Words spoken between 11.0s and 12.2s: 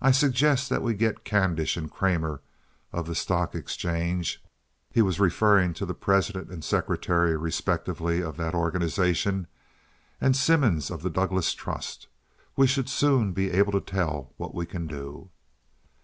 the Douglas Trust.